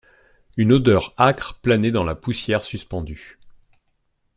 [0.57, 3.37] Une odeur âcre planait dans la poussière suspendue.